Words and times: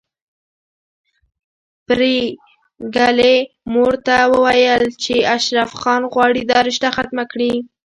پري 1.87 2.17
ګلې 2.95 3.35
مور 3.73 3.93
ته 4.05 4.15
ويل 4.43 4.83
چې 5.03 5.15
اشرف 5.35 5.71
خان 5.81 6.01
غواړي 6.13 6.41
دا 6.51 6.59
رشته 6.67 6.87
ختمه 6.95 7.23
کړي 7.31 7.53